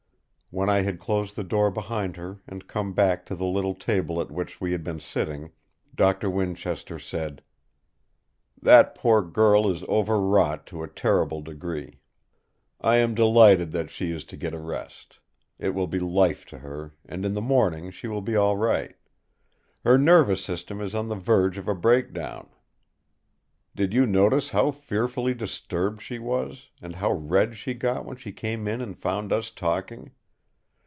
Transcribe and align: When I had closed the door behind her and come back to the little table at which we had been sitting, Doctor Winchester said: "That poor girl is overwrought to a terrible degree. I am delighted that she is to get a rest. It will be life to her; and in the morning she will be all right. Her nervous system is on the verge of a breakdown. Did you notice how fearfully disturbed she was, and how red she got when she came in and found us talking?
When 0.53 0.69
I 0.69 0.81
had 0.81 0.99
closed 0.99 1.37
the 1.37 1.45
door 1.45 1.71
behind 1.71 2.17
her 2.17 2.41
and 2.45 2.67
come 2.67 2.91
back 2.91 3.25
to 3.27 3.35
the 3.35 3.45
little 3.45 3.73
table 3.73 4.19
at 4.19 4.29
which 4.31 4.59
we 4.59 4.73
had 4.73 4.83
been 4.83 4.99
sitting, 4.99 5.53
Doctor 5.95 6.29
Winchester 6.29 6.99
said: 6.99 7.41
"That 8.61 8.93
poor 8.93 9.21
girl 9.21 9.71
is 9.71 9.83
overwrought 9.85 10.65
to 10.65 10.83
a 10.83 10.89
terrible 10.89 11.39
degree. 11.41 12.01
I 12.81 12.97
am 12.97 13.15
delighted 13.15 13.71
that 13.71 13.89
she 13.89 14.11
is 14.11 14.25
to 14.25 14.35
get 14.35 14.53
a 14.53 14.59
rest. 14.59 15.19
It 15.57 15.69
will 15.69 15.87
be 15.87 15.99
life 15.99 16.45
to 16.47 16.59
her; 16.59 16.95
and 17.05 17.23
in 17.23 17.31
the 17.31 17.39
morning 17.39 17.89
she 17.89 18.09
will 18.09 18.19
be 18.21 18.35
all 18.35 18.57
right. 18.57 18.97
Her 19.85 19.97
nervous 19.97 20.43
system 20.43 20.81
is 20.81 20.93
on 20.93 21.07
the 21.07 21.15
verge 21.15 21.57
of 21.57 21.69
a 21.69 21.73
breakdown. 21.75 22.49
Did 23.73 23.93
you 23.93 24.05
notice 24.05 24.49
how 24.49 24.71
fearfully 24.71 25.33
disturbed 25.33 26.01
she 26.01 26.19
was, 26.19 26.71
and 26.81 26.95
how 26.95 27.13
red 27.13 27.55
she 27.55 27.73
got 27.73 28.03
when 28.03 28.17
she 28.17 28.33
came 28.33 28.67
in 28.67 28.81
and 28.81 28.97
found 28.99 29.31
us 29.31 29.49
talking? 29.49 30.11